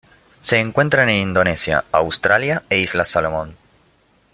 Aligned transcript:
Se 0.41 0.57
encuentran 0.57 1.09
en 1.09 1.21
Indonesia, 1.21 1.85
Australia 1.91 2.63
e 2.71 2.79
Islas 2.79 3.09
Salomón. 3.09 3.55